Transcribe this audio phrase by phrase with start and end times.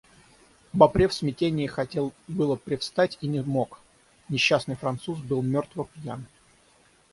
[0.73, 3.79] Бопре в смятении хотел было привстать и не мог:
[4.29, 6.25] несчастный француз был мертво пьян.